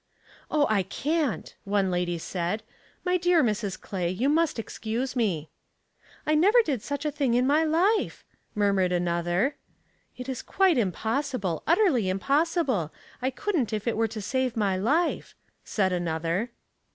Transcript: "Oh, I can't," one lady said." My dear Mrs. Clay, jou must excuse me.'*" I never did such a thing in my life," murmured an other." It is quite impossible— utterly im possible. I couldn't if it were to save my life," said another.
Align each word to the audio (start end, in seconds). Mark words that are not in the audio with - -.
"Oh, 0.49 0.65
I 0.67 0.81
can't," 0.81 1.53
one 1.63 1.91
lady 1.91 2.17
said." 2.17 2.63
My 3.05 3.17
dear 3.17 3.43
Mrs. 3.43 3.79
Clay, 3.79 4.11
jou 4.15 4.29
must 4.29 4.57
excuse 4.57 5.15
me.'*" 5.15 5.51
I 6.25 6.33
never 6.33 6.57
did 6.63 6.81
such 6.81 7.05
a 7.05 7.11
thing 7.11 7.35
in 7.35 7.45
my 7.45 7.63
life," 7.63 8.25
murmured 8.55 8.91
an 8.93 9.07
other." 9.07 9.57
It 10.17 10.27
is 10.27 10.41
quite 10.41 10.79
impossible— 10.79 11.61
utterly 11.67 12.09
im 12.09 12.17
possible. 12.17 12.91
I 13.21 13.29
couldn't 13.29 13.73
if 13.73 13.87
it 13.87 13.95
were 13.95 14.07
to 14.07 14.21
save 14.23 14.57
my 14.57 14.75
life," 14.75 15.35
said 15.63 15.93
another. 15.93 16.49